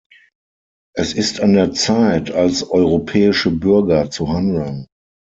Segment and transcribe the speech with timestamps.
[0.95, 4.87] Es ist an der Zeit, als europäische Bürger zu handeln.